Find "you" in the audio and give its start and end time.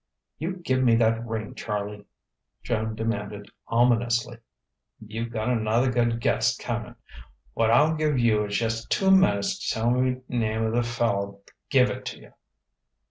0.39-0.55, 4.99-5.29, 8.17-8.45, 12.19-12.33